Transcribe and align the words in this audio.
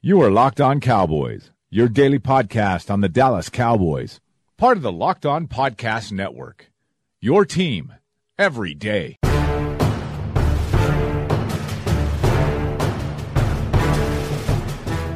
You 0.00 0.22
are 0.22 0.30
Locked 0.30 0.60
On 0.60 0.78
Cowboys, 0.78 1.50
your 1.70 1.88
daily 1.88 2.20
podcast 2.20 2.88
on 2.88 3.00
the 3.00 3.08
Dallas 3.08 3.48
Cowboys, 3.48 4.20
part 4.56 4.76
of 4.76 4.84
the 4.84 4.92
Locked 4.92 5.26
On 5.26 5.48
Podcast 5.48 6.12
Network. 6.12 6.70
Your 7.20 7.44
team 7.44 7.92
every 8.38 8.74
day. 8.74 9.16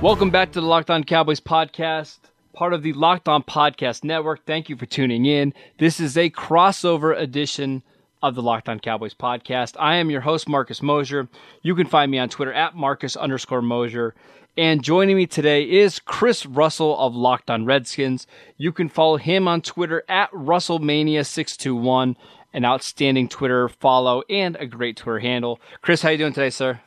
Welcome 0.02 0.30
back 0.30 0.50
to 0.50 0.60
the 0.60 0.66
Locked 0.66 0.90
On 0.90 1.04
Cowboys 1.04 1.38
podcast, 1.38 2.18
part 2.52 2.72
of 2.72 2.82
the 2.82 2.92
Locked 2.94 3.28
On 3.28 3.44
Podcast 3.44 4.02
Network. 4.02 4.44
Thank 4.46 4.68
you 4.68 4.74
for 4.74 4.86
tuning 4.86 5.26
in. 5.26 5.54
This 5.78 6.00
is 6.00 6.16
a 6.16 6.28
crossover 6.28 7.16
edition 7.16 7.84
of 8.22 8.34
the 8.34 8.42
Locked 8.42 8.68
On 8.68 8.78
Cowboys 8.78 9.14
podcast. 9.14 9.74
I 9.78 9.96
am 9.96 10.10
your 10.10 10.20
host, 10.20 10.48
Marcus 10.48 10.80
Mosher. 10.80 11.28
You 11.62 11.74
can 11.74 11.86
find 11.86 12.10
me 12.10 12.18
on 12.18 12.28
Twitter 12.28 12.52
at 12.52 12.76
Marcus 12.76 13.16
underscore 13.16 13.62
Mosher. 13.62 14.14
And 14.56 14.82
joining 14.82 15.16
me 15.16 15.26
today 15.26 15.62
is 15.62 15.98
Chris 15.98 16.44
Russell 16.44 16.98
of 16.98 17.14
Locked 17.14 17.50
On 17.50 17.64
Redskins. 17.64 18.26
You 18.56 18.70
can 18.70 18.88
follow 18.88 19.16
him 19.16 19.48
on 19.48 19.62
Twitter 19.62 20.04
at 20.08 20.30
RussellMania621, 20.32 22.16
an 22.52 22.64
outstanding 22.64 23.28
Twitter 23.28 23.68
follow 23.68 24.22
and 24.28 24.56
a 24.56 24.66
great 24.66 24.98
Twitter 24.98 25.20
handle. 25.20 25.58
Chris, 25.80 26.02
how 26.02 26.10
you 26.10 26.18
doing 26.18 26.34
today, 26.34 26.50
sir? 26.50 26.80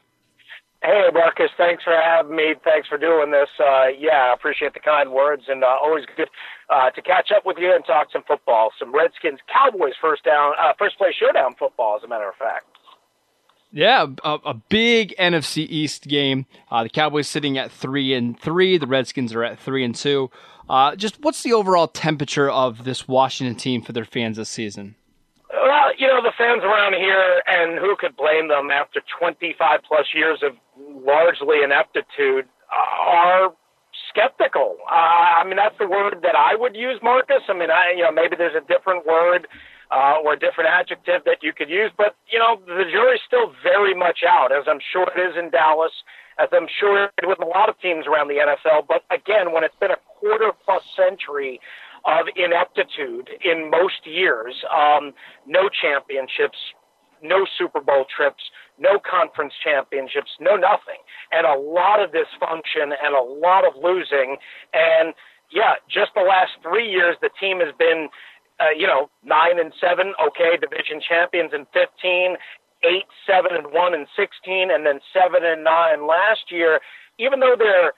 Hey, 0.85 1.09
Marcus. 1.11 1.49
Thanks 1.57 1.83
for 1.83 1.93
having 1.93 2.35
me. 2.35 2.53
Thanks 2.63 2.87
for 2.87 2.99
doing 2.99 3.31
this. 3.31 3.49
Uh, 3.59 3.87
yeah, 3.97 4.29
I 4.29 4.33
appreciate 4.33 4.75
the 4.75 4.79
kind 4.79 5.11
words, 5.11 5.43
and 5.47 5.63
uh, 5.63 5.77
always 5.81 6.05
good 6.15 6.29
uh, 6.69 6.91
to 6.91 7.01
catch 7.01 7.31
up 7.35 7.43
with 7.43 7.57
you 7.57 7.73
and 7.73 7.83
talk 7.83 8.09
some 8.13 8.21
football, 8.27 8.69
some 8.77 8.93
Redskins 8.93 9.39
Cowboys 9.51 9.93
first 9.99 10.23
down, 10.23 10.53
uh, 10.61 10.73
first 10.77 10.99
place 10.99 11.15
showdown 11.15 11.55
football, 11.57 11.97
as 11.97 12.03
a 12.03 12.07
matter 12.07 12.29
of 12.29 12.35
fact. 12.35 12.65
Yeah, 13.71 14.05
a, 14.23 14.37
a, 14.45 14.53
big 14.53 15.15
NFC 15.17 15.65
East 15.67 16.03
game. 16.03 16.45
Uh, 16.69 16.83
the 16.83 16.89
Cowboys 16.89 17.27
sitting 17.27 17.57
at 17.57 17.71
three 17.71 18.13
and 18.13 18.39
three. 18.39 18.77
The 18.77 18.87
Redskins 18.87 19.33
are 19.33 19.43
at 19.43 19.57
three 19.57 19.83
and 19.83 19.95
two. 19.95 20.29
Uh, 20.69 20.95
just 20.95 21.19
what's 21.21 21.41
the 21.41 21.53
overall 21.53 21.87
temperature 21.87 22.49
of 22.49 22.83
this 22.83 23.07
Washington 23.07 23.55
team 23.55 23.81
for 23.81 23.91
their 23.91 24.05
fans 24.05 24.37
this 24.37 24.49
season? 24.49 24.95
You 25.97 26.07
know 26.07 26.21
the 26.21 26.33
fans 26.37 26.63
around 26.63 26.93
here, 26.93 27.41
and 27.47 27.79
who 27.79 27.95
could 27.95 28.15
blame 28.15 28.49
them 28.49 28.71
after 28.71 29.01
25 29.19 29.79
plus 29.87 30.07
years 30.13 30.43
of 30.43 30.53
largely 31.05 31.63
ineptitude, 31.63 32.45
are 32.71 33.53
skeptical. 34.09 34.77
Uh, 34.89 35.41
I 35.41 35.43
mean, 35.45 35.55
that's 35.55 35.77
the 35.79 35.87
word 35.87 36.19
that 36.23 36.35
I 36.35 36.55
would 36.55 36.75
use, 36.75 36.99
Marcus. 37.01 37.43
I 37.47 37.53
mean, 37.53 37.71
I 37.71 37.93
you 37.95 38.03
know 38.03 38.11
maybe 38.11 38.35
there's 38.35 38.55
a 38.55 38.65
different 38.67 39.05
word 39.05 39.47
uh, 39.91 40.15
or 40.23 40.33
a 40.33 40.39
different 40.39 40.69
adjective 40.69 41.21
that 41.25 41.43
you 41.43 41.53
could 41.53 41.69
use. 41.69 41.91
But, 41.97 42.15
you 42.31 42.39
know, 42.39 42.59
the 42.65 42.85
jury's 42.89 43.21
still 43.25 43.53
very 43.63 43.93
much 43.93 44.19
out, 44.27 44.51
as 44.51 44.65
I'm 44.67 44.79
sure 44.91 45.07
it 45.15 45.19
is 45.19 45.37
in 45.37 45.49
Dallas, 45.49 45.91
as 46.39 46.49
I'm 46.51 46.67
sure 46.67 47.05
it 47.05 47.27
with 47.27 47.39
a 47.41 47.45
lot 47.45 47.69
of 47.69 47.79
teams 47.79 48.05
around 48.07 48.27
the 48.27 48.41
NFL. 48.41 48.87
But 48.87 49.03
again, 49.11 49.53
when 49.53 49.63
it's 49.63 49.75
been 49.79 49.91
a 49.91 50.01
quarter 50.19 50.51
plus 50.65 50.83
century 50.95 51.59
of 52.05 52.27
ineptitude 52.35 53.29
in 53.43 53.69
most 53.69 54.05
years, 54.05 54.63
um, 54.69 55.13
no 55.45 55.69
championships, 55.69 56.57
no 57.23 57.45
Super 57.57 57.81
Bowl 57.81 58.05
trips, 58.05 58.43
no 58.77 58.99
conference 58.99 59.53
championships, 59.63 60.31
no 60.39 60.55
nothing, 60.55 61.01
and 61.31 61.47
a 61.47 61.57
lot 61.57 62.01
of 62.01 62.11
dysfunction 62.11 62.93
and 63.03 63.15
a 63.15 63.23
lot 63.23 63.65
of 63.65 63.73
losing. 63.81 64.37
And 64.73 65.13
yeah, 65.51 65.81
just 65.89 66.11
the 66.13 66.21
last 66.21 66.51
three 66.61 66.89
years, 66.89 67.15
the 67.21 67.29
team 67.39 67.59
has 67.59 67.73
been 67.77 68.09
uh, 68.59 68.71
you 68.75 68.87
know, 68.87 69.09
nine 69.23 69.59
and 69.59 69.73
seven, 69.81 70.13
okay, 70.25 70.55
division 70.55 71.01
champions 71.01 71.51
in 71.53 71.65
15, 71.73 72.37
eight, 72.83 73.05
seven 73.27 73.51
and 73.55 73.67
one 73.71 73.93
and 73.93 74.07
16, 74.15 74.71
and 74.71 74.85
then 74.85 74.99
seven 75.11 75.43
and 75.43 75.63
nine 75.63 76.07
last 76.07 76.51
year. 76.51 76.79
Even 77.19 77.39
though 77.39 77.55
they're 77.57 77.93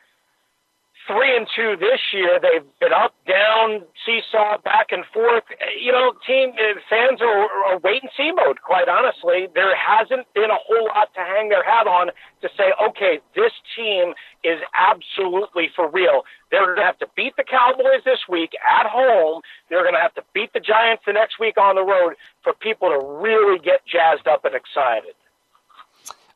three 1.08 1.36
and 1.36 1.47
two 1.55 1.75
this 1.80 2.00
year. 2.13 2.39
They've 2.39 2.67
been 2.80 2.94
up, 2.94 3.16
down, 3.25 3.81
seesaw, 4.05 4.59
back 4.61 4.91
and 4.91 5.03
forth. 5.14 5.44
You 5.80 5.91
know, 5.91 6.14
team 6.27 6.52
uh, 6.53 6.80
fans 6.89 7.22
are, 7.22 7.48
are 7.71 7.80
wait 7.80 8.04
and 8.04 8.11
see 8.15 8.32
mode. 8.32 8.61
Quite 8.61 8.87
honestly, 8.87 9.48
there 9.55 9.76
hasn't 9.76 10.27
been 10.36 10.52
a 10.52 10.59
whole 10.59 10.87
lot 10.87 11.14
to 11.15 11.21
hang 11.21 11.49
their 11.49 11.64
hat 11.64 11.87
on 11.87 12.11
to 12.42 12.49
say, 12.58 12.76
okay, 12.83 13.20
this 13.36 13.52
team 13.76 14.14
is 14.43 14.59
absolutely 14.76 15.70
for 15.76 15.89
real. 15.89 16.23
They're 16.52 16.65
going 16.65 16.77
to 16.77 16.83
have 16.83 16.99
to 16.99 17.08
beat 17.15 17.36
the 17.36 17.43
Cowboys 17.43 18.03
this 18.05 18.20
week 18.30 18.52
at 18.67 18.87
home. 18.87 19.42
They're 19.70 19.83
going 19.83 19.95
to 19.95 20.03
have 20.03 20.15
to 20.15 20.23
beat 20.33 20.53
the 20.53 20.59
Giants 20.59 21.03
the 21.08 21.14
next 21.14 21.39
week 21.39 21.58
on 21.58 21.76
the 21.76 21.83
road 21.83 22.15
for 22.43 22.53
people 22.53 22.89
to 22.89 22.99
really 22.99 23.59
get 23.59 23.82
jazzed 23.86 24.27
up 24.27 24.45
and 24.45 24.55
excited. 24.55 25.15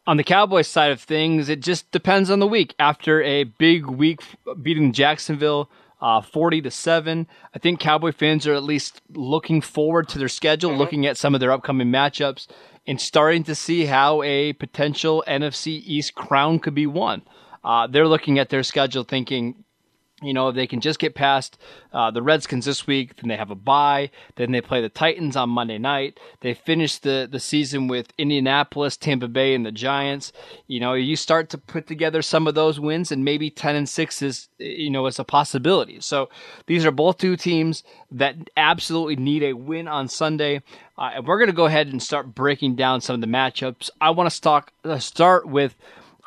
On 0.07 0.17
the 0.17 0.23
Cowboys 0.23 0.67
side 0.67 0.91
of 0.91 0.99
things, 0.99 1.47
it 1.47 1.59
just 1.59 1.91
depends 1.91 2.31
on 2.31 2.39
the 2.39 2.47
week. 2.47 2.73
After 2.79 3.21
a 3.21 3.43
big 3.43 3.85
week 3.85 4.21
beating 4.61 4.93
Jacksonville 4.93 5.69
uh, 6.01 6.21
40 6.21 6.63
to 6.63 6.71
7, 6.71 7.27
I 7.53 7.59
think 7.59 7.79
Cowboy 7.79 8.11
fans 8.11 8.47
are 8.47 8.55
at 8.55 8.63
least 8.63 9.01
looking 9.13 9.61
forward 9.61 10.09
to 10.09 10.17
their 10.17 10.27
schedule, 10.27 10.71
mm-hmm. 10.71 10.79
looking 10.79 11.05
at 11.05 11.17
some 11.17 11.35
of 11.35 11.39
their 11.39 11.51
upcoming 11.51 11.89
matchups, 11.89 12.47
and 12.87 12.99
starting 12.99 13.43
to 13.43 13.53
see 13.53 13.85
how 13.85 14.23
a 14.23 14.53
potential 14.53 15.23
NFC 15.27 15.83
East 15.85 16.15
crown 16.15 16.57
could 16.57 16.73
be 16.73 16.87
won. 16.87 17.21
Uh, 17.63 17.85
they're 17.85 18.07
looking 18.07 18.39
at 18.39 18.49
their 18.49 18.63
schedule 18.63 19.03
thinking, 19.03 19.63
you 20.21 20.33
know, 20.33 20.49
if 20.49 20.55
they 20.55 20.67
can 20.67 20.81
just 20.81 20.99
get 20.99 21.15
past 21.15 21.57
uh, 21.93 22.11
the 22.11 22.21
Redskins 22.21 22.65
this 22.65 22.85
week, 22.85 23.15
then 23.15 23.27
they 23.27 23.35
have 23.35 23.49
a 23.49 23.55
bye. 23.55 24.11
Then 24.35 24.51
they 24.51 24.61
play 24.61 24.81
the 24.81 24.89
Titans 24.89 25.35
on 25.35 25.49
Monday 25.49 25.79
night. 25.79 26.19
They 26.41 26.53
finish 26.53 26.99
the, 26.99 27.27
the 27.29 27.39
season 27.39 27.87
with 27.87 28.13
Indianapolis, 28.17 28.97
Tampa 28.97 29.27
Bay, 29.27 29.55
and 29.55 29.65
the 29.65 29.71
Giants. 29.71 30.31
You 30.67 30.79
know, 30.79 30.93
you 30.93 31.15
start 31.15 31.49
to 31.49 31.57
put 31.57 31.87
together 31.87 32.21
some 32.21 32.47
of 32.47 32.53
those 32.53 32.79
wins, 32.79 33.11
and 33.11 33.25
maybe 33.25 33.49
ten 33.49 33.75
and 33.75 33.89
six 33.89 34.21
is 34.21 34.49
you 34.59 34.89
know 34.91 35.07
is 35.07 35.19
a 35.19 35.23
possibility. 35.23 35.99
So 36.01 36.29
these 36.67 36.85
are 36.85 36.91
both 36.91 37.17
two 37.17 37.35
teams 37.35 37.83
that 38.11 38.35
absolutely 38.55 39.15
need 39.15 39.43
a 39.43 39.53
win 39.53 39.87
on 39.87 40.07
Sunday. 40.07 40.61
Uh, 40.97 41.11
and 41.15 41.27
we're 41.27 41.39
going 41.39 41.49
to 41.49 41.55
go 41.55 41.65
ahead 41.65 41.87
and 41.87 42.01
start 42.01 42.35
breaking 42.35 42.75
down 42.75 43.01
some 43.01 43.15
of 43.15 43.21
the 43.21 43.27
matchups. 43.27 43.89
I 43.99 44.11
want 44.11 44.29
to 44.29 44.41
talk, 44.41 44.71
uh, 44.83 44.99
start 44.99 45.47
with 45.47 45.75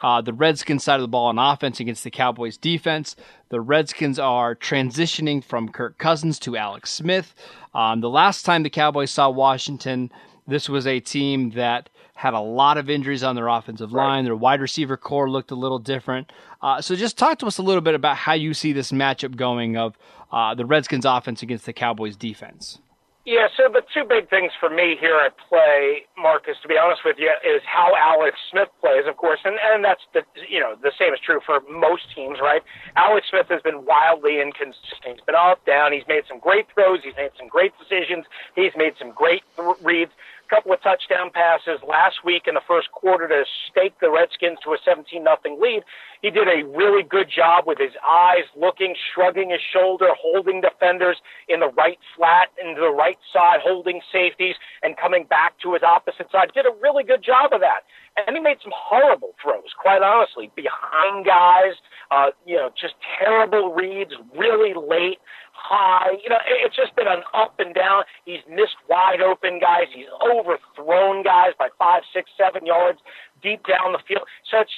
uh, 0.03 0.21
the 0.21 0.33
Redskins 0.33 0.85
side 0.85 0.97
of 0.97 1.03
the 1.03 1.09
ball 1.09 1.27
on 1.27 1.39
offense 1.39 1.81
against 1.81 2.05
the 2.05 2.11
Cowboys 2.11 2.57
defense. 2.57 3.17
The 3.49 3.61
Redskins 3.61 4.19
are 4.19 4.55
transitioning 4.55 5.43
from 5.43 5.69
Kirk 5.69 5.99
Cousins 5.99 6.39
to 6.41 6.57
Alex 6.57 6.91
Smith. 6.91 7.35
Um, 7.75 8.01
the 8.01 8.11
last 8.11 8.45
time 8.45 8.63
the 8.63 8.71
Cowboys 8.71 9.11
saw 9.11 9.31
Washington, 9.31 10.11
this 10.47 10.69
was 10.69 10.87
a 10.87 11.01
team 11.01 11.51
that 11.51 11.89
had 12.15 12.35
a 12.35 12.41
lot 12.41 12.79
of 12.79 12.89
injuries 12.89 13.23
on 13.23 13.35
their 13.35 13.49
offensive 13.49 13.93
line. 13.93 14.19
Right. 14.19 14.25
Their 14.25 14.37
wide 14.37 14.61
receiver 14.61 14.97
corps 14.97 15.31
looked 15.31 15.51
a 15.51 15.57
little 15.57 15.79
different. 15.79 16.31
Uh, 16.63 16.81
so 16.81 16.95
just 16.95 17.19
talk 17.19 17.39
to 17.41 17.47
us 17.47 17.59
a 17.59 17.63
little 17.63 17.81
bit 17.81 17.95
about 17.95 18.17
how 18.17 18.35
you 18.35 18.55
see 18.55 18.73
this 18.73 18.93
matchup 18.93 19.37
going 19.37 19.77
of 19.77 19.97
uh, 20.33 20.55
the 20.55 20.65
Redskins 20.65 21.05
offense 21.05 21.43
against 21.43 21.67
the 21.67 21.73
Cowboys 21.73 22.17
defense. 22.17 22.79
Yeah, 23.25 23.49
so 23.57 23.73
the 23.73 23.81
two 23.89 24.05
big 24.05 24.29
things 24.29 24.53
for 24.61 24.69
me 24.69 24.97
here 25.01 25.17
at 25.17 25.33
play, 25.49 26.05
Marcus, 26.17 26.57
to 26.61 26.69
be 26.69 26.77
honest 26.77 27.03
with 27.07 27.17
you, 27.19 27.33
is 27.41 27.63
how 27.65 27.97
Alex 27.97 28.37
Smith 28.51 28.69
plays, 28.83 29.09
of 29.09 29.17
course, 29.17 29.41
and 29.47 29.57
and 29.73 29.83
that's 29.83 30.03
the 30.13 30.21
you 30.47 30.61
know 30.61 30.77
the 30.77 30.93
same 30.99 31.15
is 31.15 31.21
true 31.25 31.41
for 31.41 31.61
most 31.71 32.03
teams, 32.15 32.37
right? 32.43 32.61
Alex 32.97 33.29
Smith 33.31 33.47
has 33.49 33.63
been 33.63 33.87
wildly 33.87 34.43
inconsistent. 34.43 35.17
He's 35.17 35.25
been 35.25 35.35
up, 35.41 35.65
down. 35.65 35.93
He's 35.93 36.07
made 36.07 36.25
some 36.29 36.39
great 36.39 36.67
throws. 36.75 37.01
He's 37.03 37.17
made 37.17 37.31
some 37.39 37.49
great 37.49 37.73
decisions. 37.81 38.27
He's 38.55 38.73
made 38.77 38.93
some 38.99 39.11
great 39.13 39.43
th- 39.57 39.81
reads 39.83 40.13
couple 40.55 40.73
of 40.73 40.81
touchdown 40.83 41.31
passes 41.35 41.83
last 41.83 42.23
week 42.25 42.47
in 42.47 42.55
the 42.55 42.63
first 42.69 42.93
quarter 42.93 43.27
to 43.27 43.43
stake 43.69 43.95
the 44.01 44.09
Redskins 44.09 44.59
to 44.63 44.71
a 44.71 44.79
17 44.85 45.25
nothing 45.25 45.59
lead. 45.61 45.83
He 46.23 46.31
did 46.31 46.47
a 46.47 46.63
really 46.63 47.03
good 47.03 47.29
job 47.29 47.65
with 47.67 47.79
his 47.79 47.91
eyes 48.07 48.47
looking, 48.55 48.95
shrugging 48.95 49.51
his 49.51 49.61
shoulder, 49.61 50.07
holding 50.15 50.61
defenders 50.61 51.19
in 51.49 51.59
the 51.59 51.71
right 51.75 51.99
flat 52.17 52.51
into 52.63 52.81
the 52.81 52.95
right 52.95 53.19
side, 53.33 53.67
holding 53.67 54.01
safeties 54.13 54.55
and 54.85 54.97
coming 54.97 55.25
back 55.25 55.59
to 55.59 55.75
his 55.75 55.83
opposite 55.83 56.31
side. 56.31 56.53
Did 56.55 56.67
a 56.67 56.75
really 56.81 57.03
good 57.03 57.23
job 57.23 57.53
of 57.53 57.61
that. 57.61 57.83
And 58.17 58.37
he 58.37 58.43
made 58.43 58.59
some 58.63 58.73
horrible 58.75 59.35
throws, 59.43 59.75
quite 59.81 60.03
honestly, 60.03 60.51
behind 60.55 61.27
guys, 61.27 61.75
uh, 62.11 62.31
you 62.47 62.55
know, 62.55 62.71
just 62.81 62.95
terrible 63.19 63.75
reads, 63.75 64.13
really 64.39 64.73
late 64.75 65.19
high. 65.53 66.13
You 66.23 66.31
know, 66.31 66.39
it's 66.47 66.77
just 66.77 66.95
been 66.95 67.09
an 67.09 67.23
up 67.35 67.59
and 67.59 67.75
down. 67.75 68.05
He's 68.25 68.43
missed 68.49 68.79
wide 68.89 69.21
open 69.21 69.59
guys. 69.59 69.91
He's 69.93 70.07
overthrown 70.23 71.25
guys 71.25 71.59
by 71.59 71.69
five, 71.79 72.03
six, 72.15 72.31
seven 72.39 72.67
yards 72.67 73.01
deep 73.43 73.67
down 73.67 73.93
the 73.93 74.03
field. 74.07 74.23
So 74.51 74.61
it's 74.61 74.73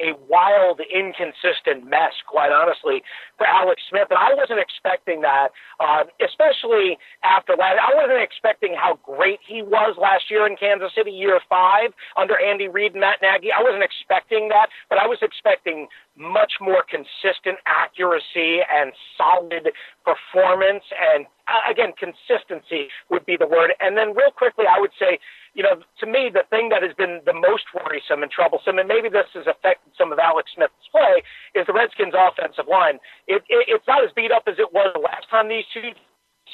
a 0.00 0.16
wild, 0.28 0.80
inconsistent 0.92 1.88
mess, 1.88 2.12
quite 2.26 2.52
honestly, 2.52 3.02
for 3.38 3.46
Alex 3.46 3.82
Smith. 3.88 4.08
And 4.10 4.18
I 4.18 4.34
wasn't 4.34 4.60
expecting 4.60 5.22
that, 5.22 5.48
uh, 5.80 6.04
especially 6.22 6.98
after 7.22 7.56
that. 7.56 7.76
I 7.80 7.94
wasn't 7.94 8.22
expecting 8.22 8.74
how 8.74 8.98
great 9.02 9.40
he 9.46 9.62
was 9.62 9.96
last 9.98 10.30
year 10.30 10.46
in 10.46 10.56
Kansas 10.56 10.92
City, 10.94 11.10
year 11.10 11.40
five, 11.48 11.92
under 12.16 12.38
Andy 12.38 12.68
Reid 12.68 12.92
and 12.92 13.00
Matt 13.00 13.18
Nagy. 13.22 13.50
I 13.52 13.62
wasn't 13.62 13.82
expecting 13.82 14.48
that, 14.48 14.68
but 14.88 14.98
I 14.98 15.06
was 15.06 15.18
expecting 15.22 15.88
much 16.16 16.54
more 16.60 16.84
consistent 16.86 17.58
accuracy 17.66 18.62
and 18.70 18.92
solid 19.18 19.70
performance 20.06 20.84
and 20.94 21.26
uh, 21.50 21.70
again 21.70 21.92
consistency 21.98 22.88
would 23.10 23.26
be 23.26 23.36
the 23.36 23.46
word. 23.46 23.74
And 23.80 23.96
then 23.96 24.14
real 24.14 24.30
quickly, 24.30 24.64
I 24.70 24.80
would 24.80 24.94
say, 24.98 25.18
you 25.54 25.62
know, 25.62 25.82
to 26.00 26.06
me 26.06 26.30
the 26.32 26.46
thing 26.50 26.70
that 26.70 26.82
has 26.82 26.94
been 26.94 27.20
the 27.26 27.34
most 27.34 27.66
worrisome 27.74 28.22
and 28.22 28.30
troublesome, 28.30 28.78
and 28.78 28.88
maybe 28.88 29.08
this 29.08 29.26
has 29.34 29.46
affected 29.46 29.92
some 29.98 30.12
of 30.12 30.18
Alex 30.18 30.50
Smith's 30.54 30.86
play, 30.90 31.22
is 31.54 31.66
the 31.66 31.74
Redskins' 31.74 32.14
offensive 32.14 32.70
line. 32.70 33.02
It, 33.26 33.42
it, 33.50 33.66
it's 33.68 33.86
not 33.86 34.04
as 34.04 34.10
beat 34.14 34.30
up 34.30 34.46
as 34.46 34.56
it 34.58 34.72
was 34.72 34.94
last 35.02 35.28
time 35.30 35.48
these 35.48 35.66
two 35.74 35.92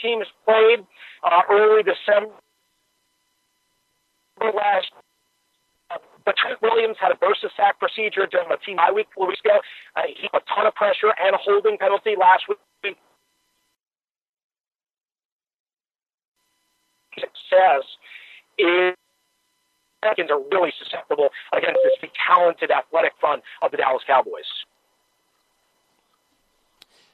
teams 0.00 0.26
played 0.44 0.80
uh, 1.22 1.42
early 1.50 1.82
December 1.84 2.32
last 4.40 4.88
but 6.30 6.36
Trent 6.36 6.62
Williams 6.62 6.96
had 7.00 7.10
a 7.10 7.16
bursa 7.16 7.50
sac 7.56 7.80
procedure 7.80 8.24
during 8.30 8.48
the 8.48 8.56
team 8.64 8.76
bye 8.76 8.92
week 8.94 9.08
four 9.12 9.26
weeks 9.26 9.40
ago. 9.44 9.58
Uh, 9.96 10.02
he 10.06 10.28
had 10.30 10.40
a 10.40 10.54
ton 10.54 10.64
of 10.64 10.74
pressure 10.76 11.10
and 11.18 11.34
a 11.34 11.38
holding 11.38 11.76
penalty 11.76 12.14
last 12.18 12.44
week. 12.48 12.58
Success 17.18 17.82
is 18.56 18.94
Redskins 20.04 20.30
are 20.30 20.40
really 20.52 20.72
susceptible 20.78 21.30
against 21.52 21.80
this 21.82 22.10
talented 22.28 22.70
athletic 22.70 23.12
front 23.18 23.42
of 23.60 23.72
the 23.72 23.76
Dallas 23.76 24.02
Cowboys. 24.06 24.46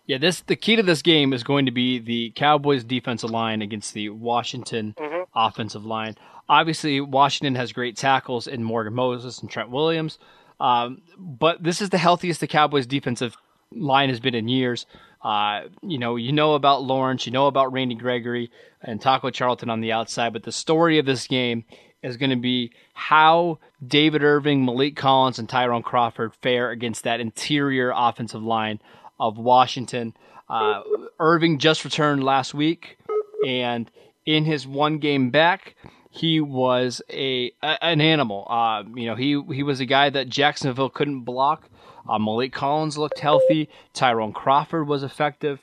Yeah, 0.04 0.19
this 0.19 0.42
the 0.42 0.56
key 0.56 0.76
to 0.76 0.82
this 0.82 1.00
game 1.00 1.32
is 1.32 1.42
going 1.42 1.64
to 1.64 1.72
be 1.72 1.98
the 1.98 2.32
Cowboys 2.36 2.84
defensive 2.84 3.30
line 3.30 3.62
against 3.62 3.94
the 3.94 4.10
Washington 4.10 4.94
mm-hmm. 4.98 5.22
offensive 5.34 5.86
line. 5.86 6.16
Obviously, 6.48 7.00
Washington 7.00 7.54
has 7.56 7.72
great 7.72 7.96
tackles 7.96 8.46
in 8.46 8.62
Morgan 8.62 8.94
Moses 8.94 9.40
and 9.40 9.50
Trent 9.50 9.70
Williams, 9.70 10.19
um, 10.60 11.02
but 11.19 11.62
this 11.62 11.81
is 11.81 11.90
the 11.90 11.98
healthiest 11.98 12.40
the 12.40 12.46
Cowboys 12.46 12.87
defensive 12.87 13.37
line 13.72 14.08
has 14.08 14.20
been 14.20 14.34
in 14.34 14.48
years. 14.48 14.87
Uh, 15.22 15.62
you 15.82 15.98
know, 15.98 16.16
you 16.16 16.32
know 16.32 16.54
about 16.54 16.84
Lawrence, 16.84 17.26
you 17.26 17.32
know 17.32 17.48
about 17.48 17.72
Randy 17.72 17.96
Gregory 17.96 18.50
and 18.81 19.00
Taco 19.00 19.31
Charlton 19.31 19.70
on 19.70 19.81
the 19.81 19.93
outside, 19.93 20.32
but 20.32 20.44
the 20.44 20.52
story 20.52 20.98
of 20.98 21.06
this 21.06 21.26
game 21.26 21.64
is 22.02 22.16
going 22.16 22.31
to 22.31 22.37
be 22.37 22.70
how 22.94 23.58
David 23.84 24.22
Irving, 24.22 24.64
Maliek 24.64 24.94
Collins, 24.94 25.38
and 25.38 25.48
Tyrone 25.48 25.82
Crawford 25.82 26.32
fare 26.43 26.70
against 26.70 27.04
that 27.04 27.20
interior 27.20 27.93
offensive 27.94 28.43
line 28.43 28.81
of 29.19 29.38
Washington. 29.38 30.14
Uh, 30.48 30.82
Irving 31.19 31.58
just 31.58 31.84
returned 31.84 32.22
last 32.22 32.54
week, 32.54 32.98
and 33.44 33.90
in 34.25 34.44
his 34.44 34.66
one 34.66 34.98
game 34.98 35.31
back, 35.31 35.75
he 36.16 36.40
was 36.40 37.02
a, 37.10 37.52
a 37.62 37.84
an 37.84 38.00
animal. 38.00 38.46
Uh, 38.48 38.82
you 38.94 39.06
know, 39.06 39.14
he 39.14 39.40
he 39.54 39.62
was 39.62 39.80
a 39.80 39.86
guy 39.86 40.08
that 40.10 40.28
Jacksonville 40.28 40.88
couldn't 40.88 41.20
block. 41.20 41.68
Uh, 42.08 42.18
Maliek 42.18 42.52
Collins 42.52 42.96
looked 42.96 43.18
healthy. 43.18 43.68
Tyrone 43.92 44.32
Crawford 44.32 44.86
was 44.86 45.02
effective. 45.02 45.60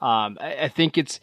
Um, 0.00 0.36
I, 0.40 0.56
I, 0.64 0.68
think 0.68 0.98
it's 0.98 1.20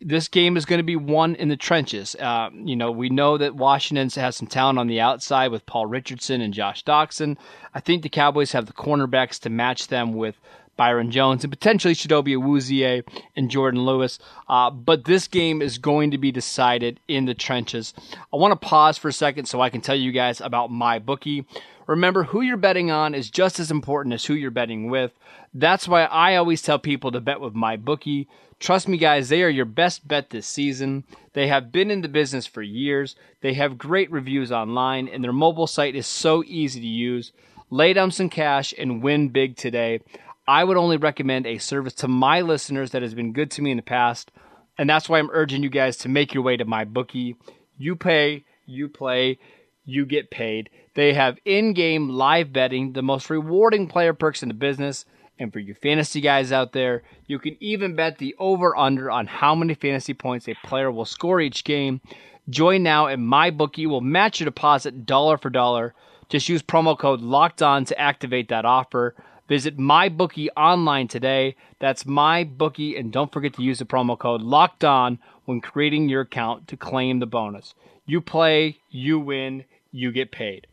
this 0.00 0.28
game 0.28 0.56
is 0.56 0.64
going 0.64 0.78
to 0.78 0.84
be 0.84 0.94
won 0.94 1.34
in 1.34 1.48
the 1.48 1.56
trenches. 1.56 2.14
Uh, 2.14 2.50
you 2.54 2.76
know, 2.76 2.92
we 2.92 3.08
know 3.08 3.36
that 3.36 3.56
Washington 3.56 4.08
has 4.22 4.36
some 4.36 4.46
talent 4.46 4.78
on 4.78 4.86
the 4.86 5.00
outside 5.00 5.50
with 5.50 5.66
Paul 5.66 5.86
Richardson 5.86 6.40
and 6.40 6.54
Josh 6.54 6.84
Doctson. 6.84 7.36
I 7.74 7.80
think 7.80 8.02
the 8.02 8.08
Cowboys 8.08 8.52
have 8.52 8.66
the 8.66 8.72
cornerbacks 8.72 9.40
to 9.40 9.50
match 9.50 9.88
them 9.88 10.12
with 10.12 10.36
Byron 10.76 11.10
Jones, 11.10 11.44
and 11.44 11.52
potentially 11.52 11.94
Chidobe 11.94 12.36
Awuzie 12.36 13.04
and 13.36 13.50
Jourdan 13.50 13.84
Lewis. 13.84 14.18
Uh, 14.48 14.70
but 14.70 15.04
this 15.04 15.28
game 15.28 15.62
is 15.62 15.78
going 15.78 16.10
to 16.10 16.18
be 16.18 16.32
decided 16.32 17.00
in 17.08 17.26
the 17.26 17.34
trenches. 17.34 17.94
I 18.32 18.36
want 18.36 18.52
to 18.52 18.68
pause 18.68 18.98
for 18.98 19.08
a 19.08 19.12
second 19.12 19.46
so 19.46 19.60
I 19.60 19.70
can 19.70 19.80
tell 19.80 19.96
you 19.96 20.12
guys 20.12 20.40
about 20.40 20.70
my 20.70 20.98
bookie. 20.98 21.46
Remember, 21.86 22.24
who 22.24 22.40
you're 22.40 22.56
betting 22.56 22.90
on 22.90 23.14
is 23.14 23.30
just 23.30 23.58
as 23.58 23.70
important 23.70 24.14
as 24.14 24.24
who 24.24 24.34
you're 24.34 24.50
betting 24.50 24.88
with. 24.88 25.12
That's 25.52 25.86
why 25.88 26.04
I 26.04 26.36
always 26.36 26.62
tell 26.62 26.78
people 26.78 27.12
to 27.12 27.20
bet 27.20 27.40
with 27.40 27.54
my 27.54 27.76
bookie. 27.76 28.28
Trust 28.58 28.86
me, 28.86 28.96
guys, 28.96 29.28
they 29.28 29.42
are 29.42 29.48
your 29.48 29.64
best 29.64 30.06
bet 30.06 30.30
this 30.30 30.46
season. 30.46 31.02
They 31.32 31.48
have 31.48 31.72
been 31.72 31.90
in 31.90 32.00
the 32.00 32.08
business 32.08 32.46
for 32.46 32.62
years. 32.62 33.16
They 33.40 33.54
have 33.54 33.76
great 33.76 34.10
reviews 34.12 34.52
online, 34.52 35.08
and 35.08 35.22
their 35.22 35.32
mobile 35.32 35.66
site 35.66 35.96
is 35.96 36.06
so 36.06 36.44
easy 36.46 36.80
to 36.80 36.86
use. 36.86 37.32
Lay 37.70 37.92
down 37.92 38.12
some 38.12 38.28
cash 38.28 38.72
and 38.78 39.02
win 39.02 39.30
big 39.30 39.56
today. 39.56 40.00
I 40.46 40.64
would 40.64 40.76
only 40.76 40.96
recommend 40.96 41.46
a 41.46 41.58
service 41.58 41.94
to 41.94 42.08
my 42.08 42.40
listeners 42.40 42.90
that 42.90 43.02
has 43.02 43.14
been 43.14 43.32
good 43.32 43.50
to 43.52 43.62
me 43.62 43.70
in 43.70 43.76
the 43.76 43.82
past. 43.82 44.30
And 44.76 44.88
that's 44.88 45.08
why 45.08 45.18
I'm 45.18 45.30
urging 45.32 45.62
you 45.62 45.70
guys 45.70 45.96
to 45.98 46.08
make 46.08 46.34
your 46.34 46.42
way 46.42 46.56
to 46.56 46.64
my 46.64 46.84
bookie. 46.84 47.36
You 47.78 47.94
pay, 47.94 48.44
you 48.66 48.88
play, 48.88 49.38
you 49.84 50.06
get 50.06 50.30
paid. 50.30 50.70
They 50.94 51.14
have 51.14 51.38
in 51.44 51.72
game 51.74 52.08
live 52.08 52.52
betting, 52.52 52.92
the 52.92 53.02
most 53.02 53.30
rewarding 53.30 53.86
player 53.88 54.14
perks 54.14 54.42
in 54.42 54.48
the 54.48 54.54
business. 54.54 55.04
And 55.38 55.52
for 55.52 55.58
you 55.58 55.74
fantasy 55.74 56.20
guys 56.20 56.52
out 56.52 56.72
there, 56.72 57.02
you 57.26 57.38
can 57.38 57.56
even 57.60 57.96
bet 57.96 58.18
the 58.18 58.34
over 58.38 58.76
under 58.76 59.10
on 59.10 59.26
how 59.26 59.54
many 59.54 59.74
fantasy 59.74 60.14
points 60.14 60.48
a 60.48 60.54
player 60.64 60.90
will 60.90 61.04
score 61.04 61.40
each 61.40 61.64
game. 61.64 62.00
Join 62.48 62.82
now, 62.82 63.06
and 63.06 63.26
my 63.26 63.50
bookie 63.50 63.86
will 63.86 64.00
match 64.00 64.40
your 64.40 64.46
deposit 64.46 65.06
dollar 65.06 65.38
for 65.38 65.50
dollar. 65.50 65.94
Just 66.28 66.48
use 66.48 66.62
promo 66.62 66.98
code 66.98 67.20
locked 67.20 67.62
on 67.62 67.84
to 67.86 67.98
activate 67.98 68.48
that 68.48 68.64
offer. 68.64 69.14
Visit 69.48 69.76
MyBookie 69.76 70.48
online 70.56 71.08
today. 71.08 71.56
That's 71.78 72.04
MyBookie, 72.04 72.98
and 72.98 73.12
don't 73.12 73.32
forget 73.32 73.54
to 73.54 73.62
use 73.62 73.78
the 73.78 73.84
promo 73.84 74.18
code 74.18 74.42
Locked 74.42 74.84
On 74.84 75.18
when 75.44 75.60
creating 75.60 76.08
your 76.08 76.22
account 76.22 76.68
to 76.68 76.76
claim 76.76 77.18
the 77.18 77.26
bonus. 77.26 77.74
You 78.06 78.20
play, 78.20 78.78
you 78.90 79.18
win, 79.18 79.64
you 79.90 80.12
get 80.12 80.32
paid. 80.32 80.66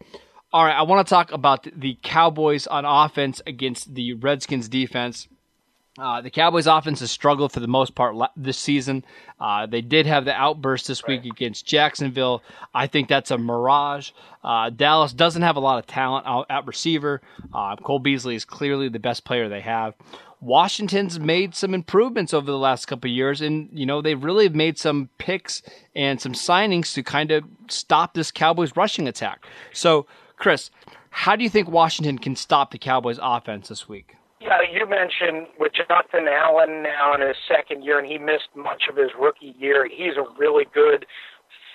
All 0.52 0.66
right, 0.66 0.76
I 0.76 0.82
want 0.84 1.06
to 1.06 1.10
talk 1.10 1.32
about 1.32 1.68
the 1.76 1.98
Cowboys 2.02 2.66
on 2.68 2.86
offense 2.86 3.42
against 3.46 3.94
the 3.94 4.14
Redskins 4.14 4.68
defense. 4.68 5.28
Uh, 6.00 6.22
the 6.22 6.30
Cowboys' 6.30 6.68
offense 6.68 7.02
has 7.02 7.12
struggled 7.12 7.52
for 7.52 7.60
the 7.60 7.68
most 7.68 7.94
part 7.94 8.16
this 8.38 8.58
season. 8.58 9.04
Uh, 9.40 9.66
they 9.66 9.82
did 9.82 10.06
have 10.06 10.24
the 10.26 10.34
outburst 10.34 10.88
this 10.88 11.06
week 11.06 11.26
against 11.26 11.66
Jacksonville. 11.66 12.42
I 12.74 12.88
think 12.88 13.10
that's 13.10 13.32
a 13.32 13.38
mirage. 13.38 14.12
Uh, 14.44 14.70
Dallas 14.70 15.12
doesn't 15.12 15.42
have 15.42 15.58
a 15.58 15.60
lot 15.60 15.78
of 15.80 15.88
talent 15.88 16.26
out 16.26 16.46
at 16.50 16.66
receiver. 16.66 17.22
Uh, 17.54 17.76
Cole 17.76 18.00
Beasley 18.00 18.36
is 18.36 18.46
clearly 18.46 18.88
the 18.88 19.00
best 19.00 19.26
player 19.26 19.50
they 19.50 19.62
have. 19.62 19.94
Washington's 20.42 21.20
made 21.20 21.54
some 21.54 21.74
improvements 21.74 22.34
over 22.34 22.50
the 22.50 22.58
last 22.58 22.86
couple 22.86 23.10
years, 23.10 23.42
and 23.42 23.70
you 23.74 23.86
know 23.86 24.02
they've 24.02 24.24
really 24.24 24.48
made 24.48 24.78
some 24.78 25.10
picks 25.18 25.62
and 25.94 26.22
some 26.22 26.32
signings 26.32 26.94
to 26.94 27.04
kind 27.04 27.32
of 27.32 27.44
stop 27.68 28.14
this 28.14 28.32
Cowboys 28.32 28.74
rushing 28.78 29.06
attack. 29.06 29.46
So, 29.74 30.08
Chris, 30.38 30.72
how 31.10 31.36
do 31.36 31.44
you 31.44 31.50
think 31.50 31.68
Washington 31.68 32.18
can 32.20 32.38
stop 32.38 32.72
the 32.72 32.78
Cowboys 32.78 33.20
offense 33.22 33.68
this 33.68 33.90
week? 33.90 34.16
Yeah, 34.42 34.60
you 34.72 34.88
mentioned 34.88 35.48
with 35.60 35.74
Jonathan 35.74 36.28
Allen 36.30 36.82
now 36.82 37.14
in 37.14 37.22
his 37.22 37.36
second 37.48 37.84
year, 37.84 38.00
and 38.00 38.08
he 38.08 38.18
missed 38.18 38.48
much 38.56 38.84
of 38.90 38.96
his 38.96 39.12
rookie 39.20 39.54
year. 39.60 39.86
He's 39.86 40.16
a 40.16 40.24
really 40.40 40.66
good 40.74 41.06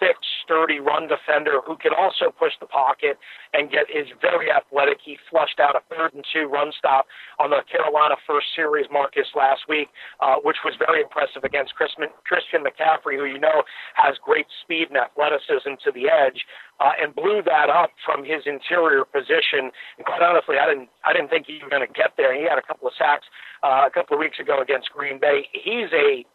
thick, 0.04 0.20
sturdy 0.44 0.80
run 0.80 1.08
defender 1.08 1.64
who 1.64 1.76
can 1.80 1.96
also 1.96 2.28
push 2.28 2.52
the 2.60 2.68
pocket 2.68 3.16
and 3.56 3.72
get 3.72 3.88
is 3.88 4.04
very 4.20 4.52
athletic. 4.52 5.00
He 5.00 5.16
flushed 5.30 5.56
out 5.56 5.72
a 5.72 5.80
third 5.88 6.12
and 6.12 6.24
two 6.28 6.44
run 6.44 6.72
stop 6.76 7.06
on 7.40 7.48
the 7.48 7.64
Carolina 7.64 8.20
first 8.28 8.52
series 8.54 8.84
Marcus 8.92 9.32
last 9.32 9.64
week, 9.68 9.88
uh, 10.20 10.36
which 10.44 10.60
was 10.64 10.76
very 10.76 11.00
impressive 11.00 11.44
against 11.44 11.74
Christian, 11.74 12.12
Christian 12.28 12.60
McCaffrey, 12.60 13.16
who 13.16 13.24
you 13.24 13.40
know 13.40 13.64
has 13.96 14.20
great 14.20 14.46
speed 14.60 14.92
and 14.92 15.00
athleticism 15.00 15.80
to 15.80 15.90
the 15.96 16.12
edge, 16.12 16.44
uh, 16.84 16.92
and 17.00 17.16
blew 17.16 17.40
that 17.40 17.72
up 17.72 17.90
from 18.04 18.24
his 18.24 18.44
interior 18.44 19.08
position. 19.08 19.72
And 19.96 20.04
quite 20.04 20.20
honestly, 20.20 20.60
I 20.60 20.68
didn't 20.68 20.92
I 21.08 21.16
didn't 21.16 21.32
think 21.32 21.48
he 21.48 21.64
was 21.64 21.72
going 21.72 21.86
to 21.86 21.92
get 21.92 22.20
there. 22.20 22.36
He 22.36 22.44
had 22.44 22.60
a 22.60 22.66
couple 22.66 22.84
of 22.84 22.94
sacks 23.00 23.24
uh, 23.64 23.88
a 23.88 23.90
couple 23.90 24.14
of 24.16 24.20
weeks 24.20 24.36
ago 24.36 24.60
against 24.60 24.92
Green 24.92 25.16
Bay. 25.16 25.48
He's 25.56 25.88
a 25.96 26.28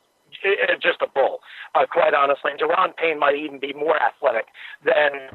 just 0.81 1.01
a 1.01 1.07
bull, 1.07 1.39
uh, 1.75 1.86
quite 1.86 2.13
honestly. 2.13 2.51
And 2.51 2.59
Da'Ron 2.59 2.95
Payne 2.95 3.19
might 3.19 3.36
even 3.36 3.59
be 3.59 3.74
more 3.74 3.98
athletic 4.01 4.48
than 4.83 5.29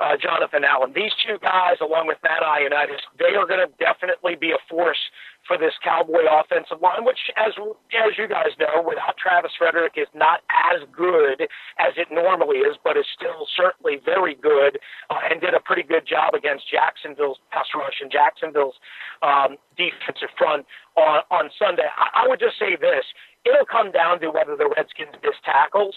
uh, 0.00 0.16
Jonathan 0.16 0.64
Allen. 0.64 0.92
These 0.94 1.12
two 1.20 1.36
guys, 1.42 1.76
along 1.80 2.08
with 2.08 2.16
Matt 2.24 2.42
Ioannidis, 2.42 3.04
they 3.18 3.36
are 3.36 3.46
going 3.46 3.60
to 3.60 3.68
definitely 3.76 4.34
be 4.34 4.50
a 4.50 4.60
force 4.68 4.98
for 5.46 5.56
this 5.56 5.74
Cowboy 5.84 6.24
offensive 6.28 6.80
line, 6.80 7.04
which, 7.04 7.18
as 7.36 7.52
as 7.58 8.12
you 8.16 8.28
guys 8.28 8.52
know, 8.58 8.84
without 8.84 9.16
Travis 9.16 9.52
Frederick, 9.56 9.94
is 9.96 10.08
not 10.14 10.40
as 10.48 10.84
good 10.92 11.48
as 11.78 11.96
it 11.96 12.08
normally 12.12 12.58
is, 12.58 12.76
but 12.84 12.96
is 12.96 13.08
still 13.12 13.48
certainly 13.56 14.00
very 14.04 14.34
good, 14.34 14.78
uh, 15.08 15.20
and 15.28 15.40
did 15.40 15.54
a 15.54 15.60
pretty 15.60 15.82
good 15.82 16.06
job 16.06 16.34
against 16.34 16.68
Jacksonville's 16.70 17.38
pass 17.50 17.66
rush 17.74 18.00
and 18.00 18.12
Jacksonville's 18.12 18.76
um, 19.22 19.56
defensive 19.76 20.32
front 20.36 20.66
on 20.96 21.24
on 21.30 21.50
Sunday. 21.58 21.88
I, 21.96 22.24
I 22.24 22.28
would 22.28 22.40
just 22.40 22.58
say 22.58 22.76
this: 22.76 23.04
it'll 23.44 23.66
come 23.66 23.90
down 23.90 24.20
to 24.20 24.30
whether 24.30 24.56
the 24.56 24.68
Redskins 24.76 25.14
miss 25.22 25.36
tackles 25.44 25.94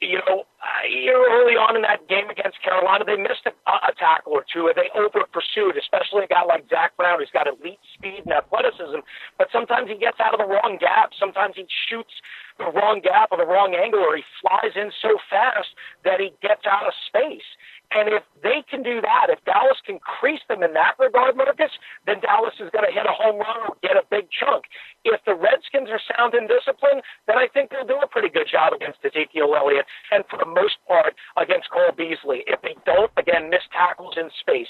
you 0.00 0.20
know, 0.28 0.44
early 0.84 1.56
on 1.56 1.76
in 1.76 1.82
that 1.82 2.04
game 2.08 2.28
against 2.28 2.60
Carolina, 2.60 3.04
they 3.04 3.16
missed 3.16 3.48
a, 3.48 3.52
a 3.64 3.96
tackle 3.96 4.32
or 4.36 4.44
two, 4.44 4.68
and 4.68 4.76
they 4.76 4.92
over 4.92 5.24
pursued, 5.32 5.80
especially 5.80 6.24
a 6.24 6.28
guy 6.28 6.44
like 6.44 6.68
Zach 6.68 6.96
Brown, 6.96 7.18
who's 7.18 7.32
got 7.32 7.48
elite 7.48 7.80
speed 7.96 8.28
and 8.28 8.32
athleticism. 8.36 9.00
But 9.40 9.48
sometimes 9.48 9.88
he 9.88 9.96
gets 9.96 10.20
out 10.20 10.36
of 10.36 10.40
the 10.40 10.48
wrong 10.48 10.76
gap. 10.76 11.16
Sometimes 11.16 11.56
he 11.56 11.64
shoots 11.88 12.12
the 12.60 12.68
wrong 12.76 13.00
gap 13.00 13.32
or 13.32 13.40
the 13.40 13.48
wrong 13.48 13.72
angle, 13.72 14.00
or 14.00 14.16
he 14.16 14.24
flies 14.44 14.76
in 14.76 14.92
so 15.00 15.16
fast 15.32 15.72
that 16.04 16.20
he 16.20 16.36
gets 16.44 16.68
out 16.68 16.84
of 16.84 16.92
space. 17.08 17.48
And 17.92 18.10
if 18.10 18.22
they 18.42 18.66
can 18.68 18.82
do 18.82 19.00
that, 19.00 19.30
if 19.30 19.38
Dallas 19.44 19.78
can 19.86 19.98
crease 20.02 20.42
them 20.48 20.62
in 20.62 20.74
that 20.74 20.98
regard, 20.98 21.36
Marcus, 21.36 21.70
then 22.06 22.18
Dallas 22.20 22.54
is 22.58 22.70
going 22.74 22.84
to 22.84 22.92
hit 22.92 23.06
a 23.06 23.14
home 23.14 23.38
run 23.38 23.70
or 23.70 23.76
get 23.82 23.94
a 23.94 24.02
big 24.10 24.26
chunk. 24.30 24.66
If 25.04 25.22
the 25.24 25.34
Redskins 25.34 25.88
are 25.88 26.02
sound 26.10 26.34
in 26.34 26.50
discipline, 26.50 27.00
then 27.30 27.38
I 27.38 27.46
think 27.46 27.70
they'll 27.70 27.86
do 27.86 28.02
a 28.02 28.10
pretty 28.10 28.28
good 28.28 28.50
job 28.50 28.74
against 28.74 28.98
Ezekiel 29.06 29.54
Elliott 29.54 29.86
and 30.10 30.24
for 30.26 30.38
the 30.38 30.50
most 30.50 30.82
part 30.88 31.14
against 31.38 31.70
Cole 31.70 31.94
Beasley. 31.96 32.42
If 32.50 32.60
they 32.62 32.74
don't, 32.84 33.10
again, 33.16 33.50
miss 33.50 33.62
tackles 33.70 34.18
in 34.18 34.30
space, 34.40 34.68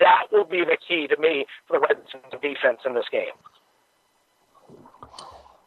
that 0.00 0.32
will 0.32 0.48
be 0.48 0.64
the 0.64 0.80
key 0.80 1.06
to 1.06 1.20
me 1.20 1.44
for 1.68 1.78
the 1.78 1.84
Redskins 1.84 2.32
defense 2.40 2.80
in 2.88 2.94
this 2.94 3.08
game. 3.12 3.36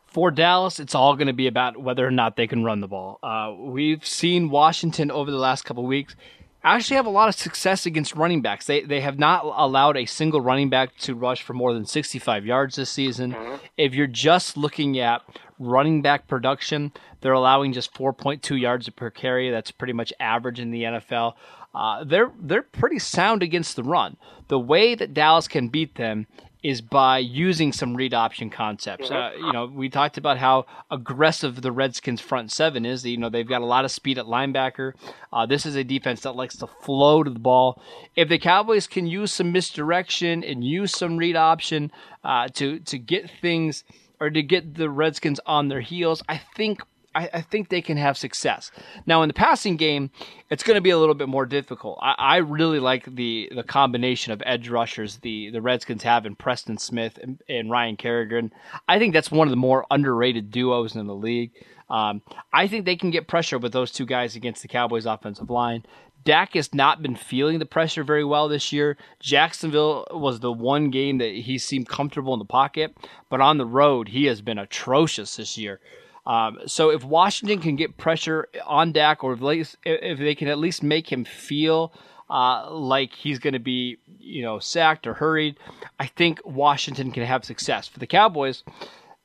For 0.07 0.31
Dallas, 0.31 0.79
it's 0.79 0.95
all 0.95 1.15
going 1.15 1.27
to 1.27 1.33
be 1.33 1.45
about 1.45 1.77
whether 1.77 2.07
or 2.07 2.11
not 2.11 2.37
they 2.37 2.47
can 2.47 2.63
run 2.63 2.81
the 2.81 2.87
ball. 2.87 3.19
Uh, 3.21 3.53
we've 3.55 4.05
seen 4.05 4.49
Washington 4.49 5.11
over 5.11 5.29
the 5.29 5.37
last 5.37 5.63
couple 5.63 5.85
weeks 5.85 6.15
actually 6.63 6.97
have 6.97 7.05
a 7.05 7.11
lot 7.11 7.29
of 7.29 7.35
success 7.35 7.85
against 7.85 8.15
running 8.15 8.41
backs. 8.41 8.65
They 8.65 8.81
they 8.81 9.01
have 9.01 9.19
not 9.19 9.43
allowed 9.45 9.97
a 9.97 10.05
single 10.05 10.41
running 10.41 10.69
back 10.69 10.95
to 10.99 11.15
rush 11.15 11.41
for 11.41 11.53
more 11.53 11.73
than 11.73 11.85
65 11.85 12.45
yards 12.45 12.75
this 12.75 12.89
season. 12.89 13.33
Mm-hmm. 13.33 13.55
If 13.77 13.93
you're 13.93 14.07
just 14.07 14.57
looking 14.57 14.99
at 14.99 15.21
running 15.59 16.01
back 16.01 16.27
production, 16.27 16.91
they're 17.21 17.33
allowing 17.33 17.73
just 17.73 17.93
4.2 17.93 18.59
yards 18.59 18.89
per 18.89 19.09
carry. 19.09 19.49
That's 19.49 19.71
pretty 19.71 19.93
much 19.93 20.13
average 20.19 20.59
in 20.59 20.71
the 20.71 20.83
NFL. 20.83 21.33
Uh, 21.73 22.03
they're 22.03 22.31
they're 22.39 22.63
pretty 22.63 22.99
sound 22.99 23.43
against 23.43 23.75
the 23.75 23.83
run. 23.83 24.17
The 24.47 24.59
way 24.59 24.95
that 24.95 25.13
Dallas 25.13 25.47
can 25.47 25.67
beat 25.67 25.95
them 25.95 26.25
is 26.63 26.81
by 26.81 27.19
using 27.19 27.71
some 27.71 27.95
read 27.95 28.13
option 28.13 28.49
concepts. 28.49 29.09
Mm-hmm. 29.09 29.43
Uh, 29.43 29.47
you 29.47 29.53
know, 29.53 29.65
we 29.65 29.89
talked 29.89 30.17
about 30.17 30.37
how 30.37 30.65
aggressive 30.89 31.61
the 31.61 31.71
Redskins 31.71 32.21
front 32.21 32.51
seven 32.51 32.85
is. 32.85 33.05
You 33.05 33.17
know, 33.17 33.29
they've 33.29 33.47
got 33.47 33.61
a 33.61 33.65
lot 33.65 33.85
of 33.85 33.91
speed 33.91 34.17
at 34.17 34.25
linebacker. 34.25 34.93
Uh, 35.31 35.45
this 35.45 35.65
is 35.65 35.75
a 35.75 35.83
defense 35.83 36.21
that 36.21 36.35
likes 36.35 36.57
to 36.57 36.67
flow 36.67 37.23
to 37.23 37.29
the 37.29 37.39
ball. 37.39 37.81
If 38.15 38.29
the 38.29 38.39
Cowboys 38.39 38.87
can 38.87 39.07
use 39.07 39.31
some 39.31 39.51
misdirection 39.51 40.43
and 40.43 40.63
use 40.63 40.91
some 40.91 41.17
read 41.17 41.35
option 41.35 41.91
uh, 42.23 42.47
to 42.55 42.79
to 42.79 42.97
get 42.97 43.29
things 43.29 43.83
or 44.19 44.29
to 44.29 44.41
get 44.41 44.75
the 44.75 44.89
Redskins 44.89 45.39
on 45.45 45.67
their 45.67 45.81
heels, 45.81 46.23
I 46.27 46.41
think 46.55 46.81
I, 47.15 47.29
I, 47.33 47.41
think 47.41 47.69
they 47.69 47.81
can 47.81 47.97
have 47.97 48.17
success. 48.17 48.71
Now 49.05 49.23
in 49.23 49.27
the 49.27 49.33
passing 49.33 49.75
game, 49.75 50.11
it's 50.49 50.63
going 50.63 50.75
to 50.75 50.81
be 50.81 50.89
a 50.89 50.97
little 50.97 51.15
bit 51.15 51.29
more 51.29 51.45
difficult. 51.45 51.99
I, 52.01 52.15
I, 52.17 52.37
really 52.37 52.79
like 52.79 53.05
the 53.15 53.49
the 53.53 53.63
combination 53.63 54.33
of 54.33 54.43
edge 54.45 54.69
rushers 54.69 55.17
the 55.17 55.49
the 55.49 55.61
Redskins 55.61 56.03
have 56.03 56.25
in 56.25 56.35
Preston 56.35 56.77
Smith 56.77 57.17
and, 57.21 57.41
and 57.49 57.71
Ryan 57.71 57.97
Kerrigan. 57.97 58.51
I 58.87 58.99
think 58.99 59.13
that's 59.13 59.31
one 59.31 59.47
of 59.47 59.51
the 59.51 59.57
more 59.57 59.85
underrated 59.89 60.51
duos 60.51 60.95
in 60.95 61.07
the 61.07 61.15
league. 61.15 61.51
Um, 61.89 62.21
I 62.51 62.67
think 62.67 62.85
they 62.85 62.97
can 62.97 63.11
get 63.11 63.27
pressure 63.27 63.57
with 63.57 63.71
those 63.71 63.91
two 63.91 64.05
guys 64.05 64.35
against 64.35 64.61
the 64.61 64.67
Cowboys' 64.67 65.05
offensive 65.05 65.49
line. 65.49 65.85
Dak 66.27 66.55
has 66.55 66.73
not 66.73 67.01
been 67.01 67.15
feeling 67.15 67.59
the 67.59 67.65
pressure 67.65 68.03
very 68.03 68.25
well 68.25 68.49
this 68.49 68.73
year. 68.73 68.97
Jacksonville 69.21 70.05
was 70.11 70.41
the 70.41 70.51
one 70.51 70.89
game 70.89 71.19
that 71.19 71.33
he 71.33 71.57
seemed 71.57 71.87
comfortable 71.87 72.33
in 72.33 72.39
the 72.39 72.45
pocket, 72.45 72.97
but 73.29 73.39
on 73.39 73.57
the 73.57 73.65
road, 73.65 74.09
he 74.09 74.25
has 74.25 74.41
been 74.41 74.57
atrocious 74.57 75.37
this 75.37 75.57
year. 75.57 75.79
Um, 76.27 76.59
so 76.65 76.89
if 76.89 77.05
Washington 77.05 77.61
can 77.61 77.77
get 77.77 77.95
pressure 77.95 78.49
on 78.65 78.91
Dak, 78.91 79.23
or 79.23 79.33
if, 79.33 79.75
if 79.85 80.19
they 80.19 80.35
can 80.35 80.49
at 80.49 80.59
least 80.59 80.83
make 80.83 81.09
him 81.09 81.23
feel 81.23 81.93
uh, 82.29 82.69
like 82.69 83.13
he's 83.13 83.39
going 83.39 83.53
to 83.53 83.59
be, 83.59 83.97
you 84.19 84.43
know, 84.43 84.59
sacked 84.59 85.07
or 85.07 85.13
hurried, 85.13 85.57
I 85.97 86.07
think 86.07 86.41
Washington 86.43 87.11
can 87.13 87.23
have 87.23 87.45
success. 87.45 87.87
For 87.87 87.99
the 87.99 88.07
Cowboys, 88.07 88.65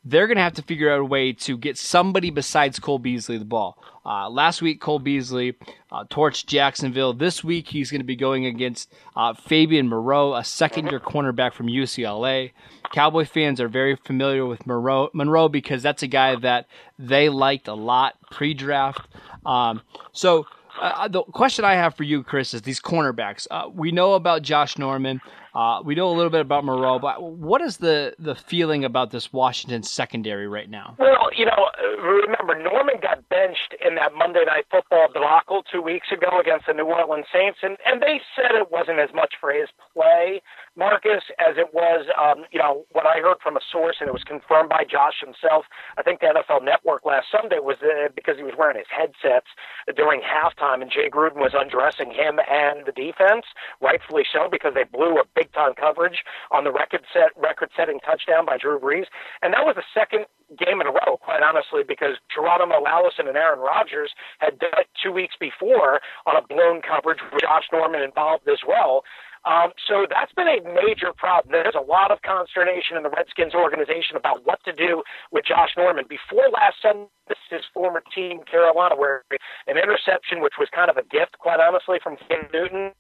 they're 0.05 0.27
going 0.27 0.37
to 0.37 0.43
have 0.43 0.55
to 0.55 0.63
figure 0.63 0.91
out 0.93 1.01
a 1.01 1.05
way 1.05 1.33
to 1.33 1.57
get 1.57 1.79
somebody 1.79 2.31
besides 2.31 2.79
Cole 2.79 2.99
Beasley 2.99 3.39
the 3.39 3.45
ball. 3.45 3.79
Uh, 4.05 4.29
last 4.29 4.61
week, 4.61 4.81
Cole 4.81 4.99
Beasley 4.99 5.55
uh, 5.93 6.05
torched 6.05 6.47
Jacksonville. 6.47 7.13
This 7.13 7.45
week, 7.45 7.69
he's 7.69 7.91
going 7.91 8.01
to 8.01 8.07
be 8.07 8.17
going 8.17 8.47
against 8.47 8.93
uh, 9.15 9.33
Fabian 9.33 9.89
Moreau, 9.89 10.35
a 10.35 10.43
second 10.43 10.89
year 10.89 10.99
cornerback 10.99 11.53
from 11.53 11.69
UCLA. 11.69 12.51
Cowboy 12.93 13.25
fans 13.25 13.61
are 13.61 13.69
very 13.69 13.95
familiar 13.95 14.45
with 14.45 14.67
Moreau, 14.67 15.09
Monroe 15.13 15.49
because 15.49 15.83
that's 15.83 16.03
a 16.03 16.09
guy 16.09 16.35
that 16.37 16.67
they 16.99 17.29
liked 17.29 17.69
a 17.69 17.75
lot 17.75 18.17
pre 18.31 18.55
draft. 18.55 19.07
Um, 19.47 19.83
so, 20.13 20.47
uh, 20.81 21.07
the 21.07 21.23
question 21.23 21.65
I 21.65 21.75
have 21.75 21.95
for 21.95 22.03
you, 22.03 22.25
Chris, 22.25 22.55
is 22.55 22.63
these 22.63 22.81
cornerbacks. 22.81 23.47
Uh, 23.51 23.69
we 23.73 23.93
know 23.93 24.15
about 24.15 24.43
Josh 24.43 24.79
Norman. 24.79 25.21
Uh, 25.55 25.83
we 25.85 25.95
know 25.95 26.09
a 26.09 26.17
little 26.17 26.31
bit 26.31 26.41
about 26.41 26.65
Moreau, 26.65 26.99
but 26.99 27.23
what 27.23 27.61
is 27.61 27.77
the, 27.77 28.15
the 28.19 28.35
feeling 28.35 28.85
about 28.85 29.11
this 29.11 29.33
Washington 29.33 29.83
secondary 29.83 30.49
right 30.49 30.69
now? 30.69 30.97
Well, 30.99 31.29
you 31.37 31.45
know, 31.45 31.69
remember 32.03 32.57
Norman 32.63 32.97
got 33.03 33.29
benched 33.29 33.75
in 33.85 33.95
that 33.97 34.15
Monday 34.17 34.45
Night 34.47 34.65
Football 34.71 35.09
debacle 35.13 35.63
two 35.71 35.83
weeks 35.83 36.09
ago 36.11 36.41
against 36.41 36.67
the 36.67 36.73
New 36.73 36.87
Orleans 36.87 37.27
Saints, 37.33 37.59
and 37.63 37.77
and 37.85 38.01
they 38.01 38.21
said 38.35 38.55
it 38.55 38.71
wasn't 38.71 38.99
as 38.99 39.11
much 39.15 39.35
for 39.41 39.53
his 39.53 39.69
play, 39.93 40.41
Marcus, 40.77 41.25
as 41.39 41.57
it 41.59 41.75
was, 41.75 42.07
um, 42.17 42.45
you 42.51 42.59
know, 42.59 42.87
what 42.93 43.05
I 43.05 43.21
heard 43.21 43.37
from 43.43 43.57
a 43.57 43.61
source, 43.71 43.97
and 44.01 44.09
it 44.09 44.13
was 44.13 44.25
confirmed 44.25 44.71
by 44.71 44.85
Josh 44.89 45.21
himself. 45.21 45.67
I 45.99 46.03
think 46.03 46.21
the 46.21 46.33
NFL 46.33 46.65
Network 46.65 47.05
last 47.05 47.27
Sunday 47.31 47.61
was 47.61 47.77
uh, 47.85 48.09
because 48.17 48.39
he 48.39 48.43
was 48.43 48.55
wearing 48.57 48.79
his 48.79 48.89
headsets 48.89 49.53
during 49.95 50.23
halftime, 50.25 50.81
and 50.81 50.91
Jay 50.91 51.11
Gruden 51.13 51.37
was 51.37 51.53
undressing 51.53 52.11
him 52.11 52.41
and 52.49 52.87
the 52.87 52.93
defense, 52.93 53.45
rightfully 53.83 54.25
so, 54.25 54.49
because 54.51 54.73
they 54.73 54.85
blew 54.85 55.21
a 55.21 55.29
big 55.37 55.53
time 55.53 55.75
coverage 55.77 56.25
on 56.51 56.65
the 56.65 56.73
record 56.73 57.05
set 57.13 57.37
record 57.37 57.69
setting 57.77 58.01
touchdown 58.01 58.47
by 58.47 58.57
Drew 58.57 58.81
Brees. 58.81 59.13
And 59.43 59.53
that 59.53 59.69
was 59.69 59.77
the 59.77 59.85
second 59.93 60.25
game 60.59 60.81
in 60.81 60.87
a 60.87 60.93
row, 60.93 61.17
quite 61.21 61.43
honestly, 61.43 61.83
because 61.87 62.17
Geronimo 62.33 62.85
Allison 62.87 63.29
and 63.29 63.37
Aaron 63.37 63.61
Rodgers 63.61 64.13
had 64.39 64.59
done 64.59 64.77
it 64.79 64.89
two 65.03 65.13
weeks 65.13 65.35
before 65.39 66.01
on 66.27 66.37
a 66.37 66.47
blown 66.47 66.81
coverage 66.81 67.21
with 67.33 67.43
Josh 67.43 67.69
Norman 67.73 68.03
involved 68.03 68.49
as 68.49 68.61
well. 68.67 69.05
Um, 69.45 69.75
so 69.89 70.07
that's 70.09 70.33
been 70.33 70.47
a 70.47 70.63
major 70.63 71.13
problem. 71.17 71.51
There's 71.51 71.75
a 71.75 71.83
lot 71.83 72.11
of 72.11 72.23
consternation 72.23 72.97
in 72.97 73.03
the 73.03 73.11
Redskins 73.11 73.55
organization 73.55 74.17
about 74.17 74.47
what 74.47 74.63
to 74.65 74.73
do 74.73 75.03
with 75.33 75.45
Josh 75.45 75.75
Norman. 75.77 76.05
Before 76.09 76.47
last 76.51 76.79
Sunday, 76.81 77.11
his 77.51 77.63
former 77.75 78.03
team, 78.15 78.41
Carolina, 78.49 78.97
where 78.97 79.25
an 79.67 79.79
interception, 79.79 80.41
which 80.41 80.55
was 80.59 80.69
kind 80.75 80.91
of 80.91 80.97
a 80.97 81.03
gift, 81.03 81.39
quite 81.39 81.61
honestly, 81.61 81.99
from 82.03 82.17
Cam 82.29 82.47
Newton, 82.53 82.93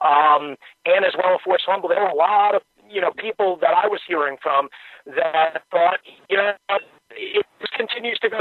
um, 0.00 0.56
and 0.84 1.04
as 1.04 1.14
well 1.16 1.34
a 1.34 1.38
forced 1.42 1.64
fumble. 1.66 1.88
There 1.88 2.00
were 2.00 2.12
a 2.12 2.14
lot 2.14 2.54
of 2.54 2.62
you 2.88 3.00
know 3.00 3.12
people 3.16 3.58
that 3.60 3.72
I 3.72 3.86
was 3.88 4.00
hearing 4.06 4.36
from 4.42 4.68
that 5.06 5.62
thought, 5.70 6.00
you 6.28 6.36
know, 6.36 6.52
it 7.10 7.46
continues 7.76 8.18
to 8.20 8.28
go 8.28 8.40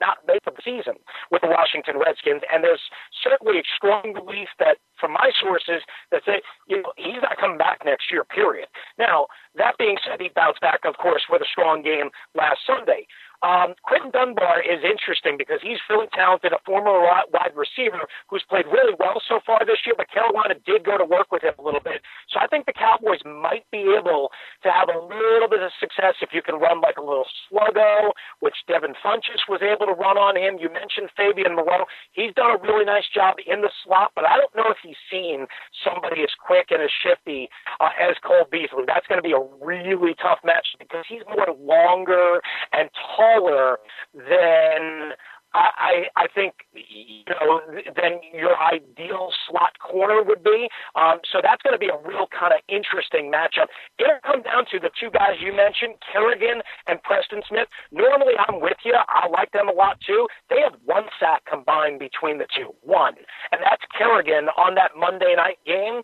not 0.00 0.18
make 0.26 0.44
the 0.44 0.52
season 0.62 0.94
with 1.30 1.42
the 1.42 1.48
Washington 1.48 1.98
Redskins. 1.98 2.42
And 2.52 2.64
there's 2.64 2.82
certainly 3.22 3.58
a 3.58 3.62
strong 3.76 4.12
belief 4.12 4.48
that, 4.58 4.78
from 4.98 5.12
my 5.12 5.30
sources, 5.40 5.82
that 6.10 6.22
say, 6.24 6.42
you 6.68 6.82
know, 6.82 6.92
he's 6.96 7.22
not 7.22 7.36
coming 7.38 7.58
back 7.58 7.84
next 7.84 8.10
year, 8.10 8.24
period. 8.24 8.68
Now, 8.98 9.26
that 9.56 9.78
being 9.78 9.96
said, 10.04 10.20
he 10.20 10.30
bounced 10.34 10.60
back, 10.60 10.80
of 10.84 10.96
course, 10.98 11.22
with 11.30 11.42
a 11.42 11.48
strong 11.50 11.82
game 11.82 12.10
last 12.34 12.60
Sunday. 12.66 13.06
Um, 13.44 13.76
Quinton 13.84 14.08
Dunbar 14.08 14.64
is 14.64 14.80
interesting 14.80 15.36
because 15.36 15.60
he's 15.60 15.76
really 15.92 16.08
talented, 16.16 16.56
a 16.56 16.62
former 16.64 16.96
wide 17.04 17.52
receiver 17.52 18.08
who's 18.32 18.42
played 18.48 18.64
really 18.72 18.96
well 18.98 19.20
so 19.20 19.38
far 19.44 19.60
this 19.68 19.84
year, 19.84 19.92
but 19.92 20.08
Carolina 20.08 20.56
did 20.64 20.80
go 20.80 20.96
to 20.96 21.04
work 21.04 21.28
with 21.28 21.44
him 21.44 21.52
a 21.58 21.62
little 21.62 21.84
bit. 21.84 22.00
So 22.32 22.40
I 22.40 22.48
think 22.48 22.64
the 22.64 22.72
Cowboys 22.72 23.20
might 23.28 23.68
be 23.68 23.84
able 23.92 24.32
to 24.64 24.72
have 24.72 24.88
a 24.88 24.96
little 24.96 25.52
bit 25.52 25.60
of 25.60 25.76
success 25.76 26.16
if 26.24 26.32
you 26.32 26.40
can 26.40 26.56
run 26.56 26.80
like 26.80 26.96
a 26.96 27.04
little 27.04 27.28
sluggo, 27.44 28.16
which 28.40 28.56
Devin 28.64 28.96
Funchess 29.04 29.44
was 29.44 29.60
able 29.60 29.92
to 29.92 29.96
run 29.96 30.16
on 30.16 30.40
him. 30.40 30.56
You 30.56 30.72
mentioned 30.72 31.12
Fabian 31.12 31.52
Moreau. 31.52 31.84
He's 32.16 32.32
done 32.32 32.56
a 32.56 32.60
really 32.64 32.88
nice 32.88 33.12
job 33.12 33.36
in 33.44 33.60
the 33.60 33.70
slot, 33.84 34.16
but 34.16 34.24
I 34.24 34.40
don't 34.40 34.56
know 34.56 34.72
if 34.72 34.80
he's 34.80 34.96
seen 35.12 35.44
somebody 35.84 36.24
as 36.24 36.32
quick 36.40 36.72
and 36.72 36.80
as 36.80 36.88
shifty 36.88 37.52
uh, 37.76 37.92
as 38.00 38.16
Cole 38.24 38.48
Beasley. 38.48 38.88
That's 38.88 39.04
going 39.04 39.20
to 39.20 39.26
be 39.26 39.36
a 39.36 39.44
really 39.60 40.16
tough 40.16 40.40
match 40.40 40.72
because 40.80 41.04
he's 41.04 41.28
more 41.28 41.52
longer 41.60 42.40
and 42.72 42.88
tall 42.94 43.33
smaller 43.34 43.78
than 44.14 45.12
I, 45.54 46.10
I 46.16 46.26
think 46.34 46.66
you 46.74 47.22
know 47.30 47.60
than 47.70 48.18
your 48.34 48.58
ideal 48.58 49.30
slot 49.46 49.78
corner 49.78 50.20
would 50.20 50.42
be. 50.42 50.66
Um, 50.96 51.22
so 51.30 51.38
that's 51.40 51.62
going 51.62 51.74
to 51.74 51.78
be 51.78 51.94
a 51.94 51.98
real 52.02 52.26
kind 52.26 52.52
of 52.52 52.58
interesting 52.66 53.30
matchup. 53.30 53.70
It'll 53.98 54.18
come 54.26 54.42
down 54.42 54.66
to 54.72 54.80
the 54.80 54.90
two 54.98 55.14
guys 55.14 55.38
you 55.38 55.54
mentioned, 55.54 55.94
Kerrigan 56.02 56.62
and 56.88 57.00
Preston 57.04 57.42
Smith. 57.48 57.68
Normally, 57.92 58.34
I'm 58.34 58.60
with 58.60 58.82
you. 58.84 58.98
I 58.98 59.28
like 59.30 59.52
them 59.52 59.68
a 59.68 59.72
lot 59.72 60.02
too. 60.04 60.26
They 60.50 60.58
have 60.58 60.74
one 60.84 61.06
sack 61.20 61.46
combined 61.46 62.00
between 62.00 62.38
the 62.38 62.50
two, 62.50 62.74
one, 62.82 63.14
and 63.52 63.62
that's 63.62 63.86
Kerrigan 63.96 64.50
on 64.58 64.74
that 64.74 64.98
Monday 64.98 65.34
night 65.38 65.62
game 65.64 66.02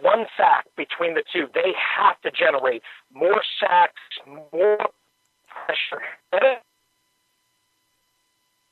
one 0.00 0.24
sack 0.36 0.66
between 0.76 1.14
the 1.14 1.22
two. 1.32 1.46
They 1.52 1.74
have 1.74 2.20
to 2.22 2.30
generate 2.30 2.82
more 3.12 3.42
sacks, 3.58 4.00
more 4.52 4.78
pressure. 6.32 6.60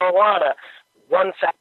Carolina, 0.00 0.54
one 1.08 1.32
sack. 1.40 1.54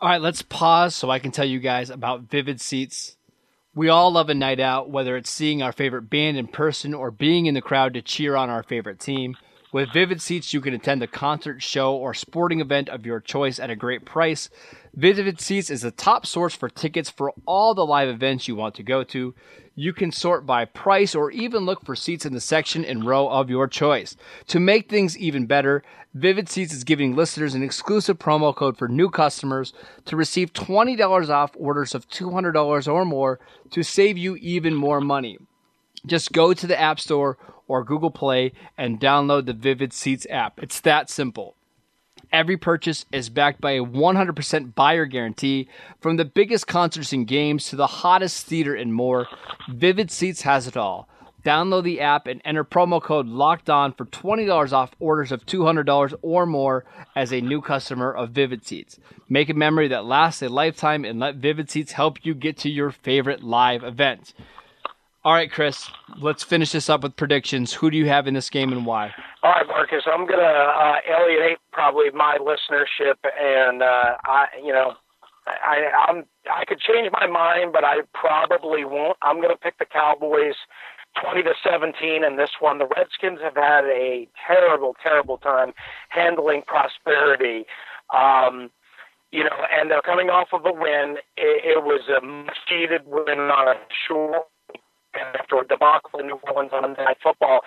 All 0.00 0.08
right, 0.08 0.20
let's 0.20 0.42
pause 0.42 0.94
so 0.94 1.10
I 1.10 1.18
can 1.18 1.32
tell 1.32 1.44
you 1.44 1.58
guys 1.58 1.90
about 1.90 2.22
Vivid 2.30 2.60
Seats. 2.60 3.16
We 3.74 3.88
all 3.88 4.12
love 4.12 4.28
a 4.28 4.34
night 4.34 4.60
out, 4.60 4.90
whether 4.90 5.16
it's 5.16 5.30
seeing 5.30 5.60
our 5.60 5.72
favorite 5.72 6.02
band 6.02 6.36
in 6.36 6.46
person 6.46 6.94
or 6.94 7.10
being 7.10 7.46
in 7.46 7.54
the 7.54 7.60
crowd 7.60 7.94
to 7.94 8.02
cheer 8.02 8.36
on 8.36 8.48
our 8.48 8.62
favorite 8.62 9.00
team. 9.00 9.36
With 9.70 9.92
Vivid 9.92 10.22
Seats, 10.22 10.54
you 10.54 10.62
can 10.62 10.72
attend 10.72 11.02
a 11.02 11.06
concert, 11.06 11.62
show, 11.62 11.94
or 11.94 12.14
sporting 12.14 12.60
event 12.60 12.88
of 12.88 13.04
your 13.04 13.20
choice 13.20 13.58
at 13.58 13.68
a 13.68 13.76
great 13.76 14.06
price. 14.06 14.48
Vivid 14.94 15.42
Seats 15.42 15.68
is 15.68 15.82
the 15.82 15.90
top 15.90 16.24
source 16.24 16.54
for 16.54 16.70
tickets 16.70 17.10
for 17.10 17.34
all 17.44 17.74
the 17.74 17.84
live 17.84 18.08
events 18.08 18.48
you 18.48 18.56
want 18.56 18.74
to 18.76 18.82
go 18.82 19.04
to. 19.04 19.34
You 19.74 19.92
can 19.92 20.10
sort 20.10 20.46
by 20.46 20.64
price 20.64 21.14
or 21.14 21.30
even 21.30 21.66
look 21.66 21.84
for 21.84 21.94
seats 21.94 22.24
in 22.24 22.32
the 22.32 22.40
section 22.40 22.82
and 22.82 23.04
row 23.04 23.28
of 23.28 23.50
your 23.50 23.68
choice. 23.68 24.16
To 24.46 24.58
make 24.58 24.88
things 24.88 25.18
even 25.18 25.44
better, 25.44 25.82
Vivid 26.14 26.48
Seats 26.48 26.72
is 26.72 26.82
giving 26.82 27.14
listeners 27.14 27.54
an 27.54 27.62
exclusive 27.62 28.18
promo 28.18 28.56
code 28.56 28.78
for 28.78 28.88
new 28.88 29.10
customers 29.10 29.74
to 30.06 30.16
receive 30.16 30.54
$20 30.54 31.28
off 31.28 31.52
orders 31.58 31.94
of 31.94 32.08
$200 32.08 32.90
or 32.90 33.04
more 33.04 33.38
to 33.70 33.82
save 33.82 34.16
you 34.16 34.36
even 34.36 34.74
more 34.74 35.02
money. 35.02 35.36
Just 36.06 36.32
go 36.32 36.54
to 36.54 36.66
the 36.66 36.80
App 36.80 36.98
Store 36.98 37.36
or 37.68 37.84
Google 37.84 38.10
Play 38.10 38.52
and 38.76 39.00
download 39.00 39.46
the 39.46 39.52
Vivid 39.52 39.92
Seats 39.92 40.26
app. 40.28 40.60
It's 40.60 40.80
that 40.80 41.08
simple. 41.08 41.54
Every 42.32 42.56
purchase 42.56 43.06
is 43.12 43.30
backed 43.30 43.60
by 43.60 43.72
a 43.72 43.84
100% 43.84 44.74
buyer 44.74 45.06
guarantee. 45.06 45.68
From 46.00 46.16
the 46.16 46.24
biggest 46.24 46.66
concerts 46.66 47.12
and 47.12 47.26
games 47.26 47.68
to 47.68 47.76
the 47.76 47.86
hottest 47.86 48.46
theater 48.46 48.74
and 48.74 48.92
more, 48.92 49.28
Vivid 49.70 50.10
Seats 50.10 50.42
has 50.42 50.66
it 50.66 50.76
all. 50.76 51.08
Download 51.44 51.84
the 51.84 52.00
app 52.00 52.26
and 52.26 52.42
enter 52.44 52.64
promo 52.64 53.00
code 53.00 53.26
LOCKED 53.26 53.70
ON 53.70 53.92
for 53.92 54.04
$20 54.04 54.72
off 54.72 54.90
orders 54.98 55.32
of 55.32 55.46
$200 55.46 56.14
or 56.20 56.44
more 56.44 56.84
as 57.14 57.32
a 57.32 57.40
new 57.40 57.62
customer 57.62 58.12
of 58.12 58.30
Vivid 58.30 58.66
Seats. 58.66 58.98
Make 59.28 59.48
a 59.48 59.54
memory 59.54 59.88
that 59.88 60.04
lasts 60.04 60.42
a 60.42 60.48
lifetime 60.48 61.04
and 61.04 61.20
let 61.20 61.36
Vivid 61.36 61.70
Seats 61.70 61.92
help 61.92 62.18
you 62.24 62.34
get 62.34 62.58
to 62.58 62.68
your 62.68 62.90
favorite 62.90 63.42
live 63.42 63.84
event. 63.84 64.34
All 65.24 65.32
right, 65.32 65.50
Chris, 65.50 65.90
let's 66.20 66.44
finish 66.44 66.72
this 66.72 66.88
up 66.88 67.02
with 67.02 67.16
predictions. 67.16 67.72
Who 67.72 67.90
do 67.90 67.96
you 67.96 68.06
have 68.06 68.28
in 68.28 68.34
this 68.34 68.48
game 68.48 68.72
and 68.72 68.86
why? 68.86 69.12
All 69.42 69.50
right, 69.50 69.66
Marcus, 69.66 70.04
I'm 70.06 70.26
going 70.26 70.38
to 70.38 70.44
uh, 70.44 70.96
alienate 71.08 71.58
probably 71.72 72.10
my 72.10 72.38
listenership, 72.40 73.16
and 73.38 73.82
uh, 73.82 74.16
I, 74.24 74.46
you 74.62 74.72
know, 74.72 74.94
I, 75.46 75.90
I'm 76.08 76.24
I 76.52 76.64
could 76.64 76.78
change 76.78 77.10
my 77.12 77.26
mind, 77.26 77.72
but 77.72 77.84
I 77.84 78.02
probably 78.14 78.84
won't. 78.84 79.16
I'm 79.20 79.36
going 79.36 79.54
to 79.54 79.58
pick 79.58 79.78
the 79.78 79.86
Cowboys 79.86 80.54
20 81.20 81.42
to 81.42 81.54
17 81.64 82.24
in 82.24 82.36
this 82.36 82.50
one. 82.60 82.78
The 82.78 82.86
Redskins 82.86 83.40
have 83.42 83.56
had 83.56 83.84
a 83.86 84.28
terrible, 84.46 84.94
terrible 85.02 85.38
time 85.38 85.72
handling 86.10 86.62
prosperity. 86.66 87.64
Um, 88.14 88.70
you 89.30 89.44
know, 89.44 89.56
and 89.78 89.90
they're 89.90 90.00
coming 90.02 90.30
off 90.30 90.48
of 90.52 90.64
a 90.64 90.72
win. 90.72 91.16
It, 91.36 91.76
it 91.76 91.84
was 91.84 92.08
a 92.08 92.24
much-needed 92.24 93.02
win 93.06 93.38
on 93.38 93.68
a 93.68 93.74
short 94.06 94.46
after 95.18 95.58
a 95.58 95.66
debacle 95.66 96.20
in 96.20 96.26
New 96.26 96.40
Orleans 96.50 96.72
on 96.72 96.82
Monday 96.82 97.04
Night 97.04 97.18
Football. 97.22 97.60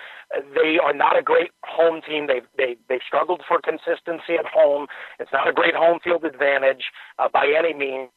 They 0.56 0.78
are 0.80 0.94
not 0.94 1.18
a 1.18 1.22
great 1.22 1.52
home 1.64 2.02
team. 2.02 2.28
They 2.28 2.42
they 2.58 2.78
they 2.90 3.00
struggled 3.06 3.42
for 3.48 3.60
consistency 3.62 4.36
at 4.38 4.46
home. 4.46 4.88
It's 5.20 5.32
not 5.32 5.48
a 5.48 5.54
great 5.54 5.76
home 5.76 6.00
field 6.04 6.26
advantage 6.26 6.92
uh, 7.20 7.30
by 7.30 7.54
any 7.58 7.74
means. 7.74 8.10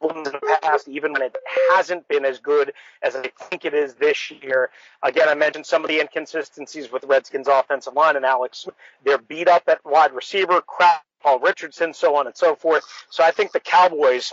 In 0.00 0.22
the 0.22 0.58
past, 0.62 0.86
even 0.86 1.12
when 1.12 1.22
it 1.22 1.36
hasn't 1.72 2.06
been 2.06 2.24
as 2.24 2.38
good 2.38 2.72
as 3.02 3.16
I 3.16 3.32
think 3.50 3.64
it 3.64 3.74
is 3.74 3.94
this 3.94 4.30
year. 4.30 4.70
Again, 5.02 5.28
I 5.28 5.34
mentioned 5.34 5.66
some 5.66 5.82
of 5.82 5.88
the 5.88 5.98
inconsistencies 5.98 6.92
with 6.92 7.02
Redskins' 7.02 7.48
offensive 7.48 7.94
line, 7.94 8.14
and 8.14 8.24
Alex, 8.24 8.68
they're 9.04 9.18
beat 9.18 9.48
up 9.48 9.64
at 9.66 9.84
wide 9.84 10.12
receiver, 10.12 10.60
crap, 10.60 11.02
Paul 11.20 11.40
Richardson, 11.40 11.94
so 11.94 12.14
on 12.14 12.28
and 12.28 12.36
so 12.36 12.54
forth. 12.54 12.84
So 13.10 13.24
I 13.24 13.32
think 13.32 13.50
the 13.50 13.58
Cowboys 13.58 14.32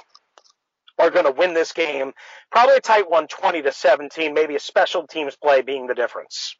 are 1.00 1.10
going 1.10 1.26
to 1.26 1.32
win 1.32 1.54
this 1.54 1.72
game. 1.72 2.14
Probably 2.52 2.76
a 2.76 2.82
tight 2.82 3.10
one, 3.10 3.28
20 3.28 3.62
to 3.64 3.72
17, 3.72 4.34
maybe 4.34 4.56
a 4.56 4.60
special 4.60 5.06
teams 5.08 5.36
play 5.36 5.62
being 5.62 5.88
the 5.88 5.94
difference. 5.94 6.56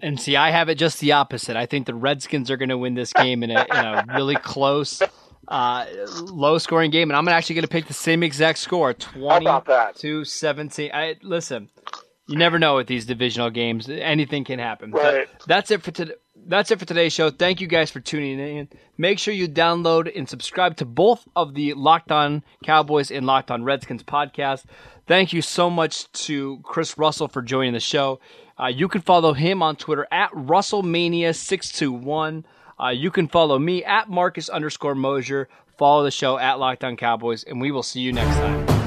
And 0.00 0.20
see, 0.20 0.36
I 0.36 0.50
have 0.50 0.68
it 0.68 0.76
just 0.76 1.00
the 1.00 1.12
opposite. 1.12 1.56
I 1.56 1.66
think 1.66 1.86
the 1.86 1.94
Redskins 1.94 2.50
are 2.50 2.56
going 2.56 2.68
to 2.68 2.78
win 2.78 2.94
this 2.94 3.12
game 3.14 3.42
in 3.42 3.50
a, 3.50 3.62
in 3.62 3.84
a 3.84 4.04
really 4.14 4.36
close, 4.36 5.02
uh, 5.48 5.86
low 6.22 6.58
scoring 6.58 6.90
game. 6.90 7.10
And 7.10 7.16
I'm 7.16 7.28
actually 7.28 7.56
going 7.56 7.62
to 7.62 7.68
pick 7.68 7.86
the 7.86 7.94
same 7.94 8.22
exact 8.22 8.58
score 8.58 8.94
20 8.94 9.46
to 9.96 10.24
17. 10.24 10.90
I, 10.94 11.16
listen, 11.22 11.68
you 12.28 12.36
never 12.36 12.58
know 12.58 12.76
with 12.76 12.86
these 12.86 13.06
divisional 13.06 13.50
games. 13.50 13.88
Anything 13.88 14.44
can 14.44 14.60
happen. 14.60 14.92
Right. 14.92 15.28
that's 15.46 15.70
it 15.72 15.82
for 15.82 15.90
today 15.90 16.14
that's 16.48 16.70
it 16.70 16.78
for 16.78 16.86
today's 16.86 17.12
show. 17.12 17.30
Thank 17.30 17.60
you 17.60 17.66
guys 17.66 17.90
for 17.90 18.00
tuning 18.00 18.40
in. 18.40 18.68
Make 18.96 19.18
sure 19.18 19.34
you 19.34 19.48
download 19.48 20.10
and 20.16 20.26
subscribe 20.28 20.76
to 20.78 20.86
both 20.86 21.28
of 21.36 21.54
the 21.54 21.74
Locked 21.74 22.10
On 22.10 22.42
Cowboys 22.64 23.10
and 23.10 23.26
Locked 23.26 23.50
On 23.50 23.62
Redskins 23.62 24.02
podcast. 24.02 24.64
Thank 25.06 25.32
you 25.32 25.42
so 25.42 25.70
much 25.70 26.10
to 26.24 26.60
Chris 26.62 26.98
Russell 26.98 27.28
for 27.28 27.42
joining 27.42 27.74
the 27.74 27.80
show. 27.80 28.20
Uh, 28.58 28.66
you 28.66 28.88
can 28.88 29.02
follow 29.02 29.34
him 29.34 29.62
on 29.62 29.76
Twitter 29.76 30.08
at 30.10 30.32
RussellMania621. 30.32 32.44
Uh, 32.80 32.88
you 32.88 33.10
can 33.10 33.28
follow 33.28 33.58
me 33.58 33.84
at 33.84 34.08
Marcus 34.08 34.48
underscore 34.48 34.94
Mosher. 34.94 35.48
Follow 35.76 36.02
the 36.02 36.10
show 36.10 36.38
at 36.38 36.58
Locked 36.58 36.82
On 36.82 36.96
Cowboys, 36.96 37.44
and 37.44 37.60
we 37.60 37.70
will 37.70 37.84
see 37.84 38.00
you 38.00 38.12
next 38.12 38.36
time. 38.36 38.77